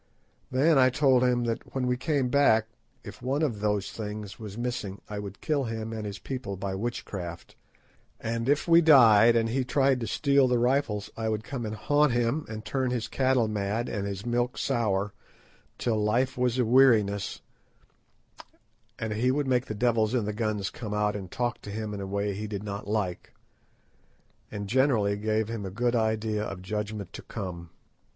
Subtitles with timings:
[0.49, 2.69] Then I told him that, when we came back,
[3.03, 6.73] if one of those things was missing I would kill him and his people by
[6.73, 7.55] witchcraft;
[8.19, 11.75] and if we died and he tried to steal the rifles I would come and
[11.75, 15.13] haunt him and turn his cattle mad and his milk sour
[15.77, 17.41] till life was a weariness,
[18.97, 22.01] and would make the devils in the guns come out and talk to him in
[22.01, 23.35] a way he did not like,
[24.49, 27.69] and generally gave him a good idea of judgment to come.